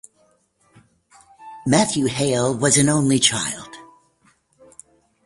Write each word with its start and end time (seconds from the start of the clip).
Matthew 1.67 2.07
Hale 2.07 2.57
was 2.57 2.75
an 2.79 2.89
only 2.89 3.19
child. 3.19 3.69